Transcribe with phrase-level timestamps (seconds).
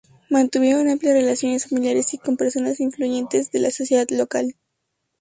[0.31, 4.55] Mantuvieron amplias relaciones familiares y con personas influyentes de la sociedad local.